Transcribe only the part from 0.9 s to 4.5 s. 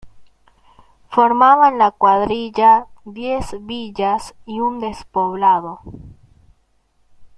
Formaban la cuadrilla diez villas